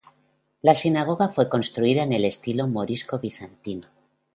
[0.63, 3.87] La sinagoga fue construida en el estilo morisco-bizantino.